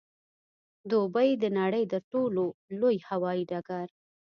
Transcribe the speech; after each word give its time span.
دوبۍ 0.89 1.29
د 1.41 1.43
نړۍ 1.59 1.83
د 1.87 1.93
تر 1.93 2.01
ټولو 2.11 2.43
لوی 2.79 2.97
هوايي 3.09 3.43
ډګر 3.49 3.87